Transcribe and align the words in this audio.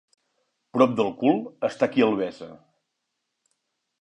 Prop 0.77 0.95
del 0.99 1.11
cul 1.19 1.37
està 1.69 1.91
qui 1.93 2.07
el 2.09 2.19
besa. 2.23 2.49